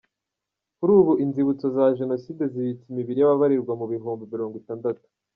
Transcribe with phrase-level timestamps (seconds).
[0.77, 5.03] Kuri ubu inzibutso za Jenoside zibitse imibiri y’ababarirwa mu bihumbi mirongo itandatu.